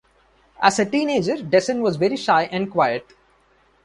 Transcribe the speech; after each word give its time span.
As 0.59 0.79
a 0.79 0.85
teenager, 0.89 1.35
Dessen 1.43 1.83
was 1.83 1.97
very 1.97 2.17
shy 2.17 2.45
and 2.45 2.71
quiet. 2.71 3.13